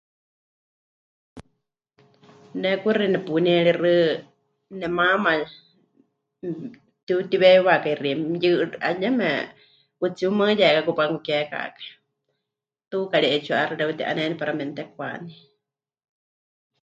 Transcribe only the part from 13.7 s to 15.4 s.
mɨreuti'aneni para memɨtekwaní.